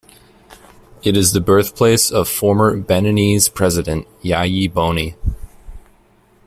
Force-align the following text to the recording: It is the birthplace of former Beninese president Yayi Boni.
It 1.03 1.15
is 1.15 1.31
the 1.31 1.39
birthplace 1.41 2.09
of 2.09 2.27
former 2.27 2.75
Beninese 2.75 3.53
president 3.53 4.07
Yayi 4.23 4.73
Boni. 4.73 5.15